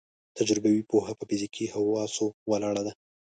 تجربوي 0.37 0.81
پوهه 0.89 1.13
په 1.19 1.23
فزیکي 1.29 1.65
حواسو 1.73 2.25
ولاړه 2.49 2.81
ده. 2.87 2.93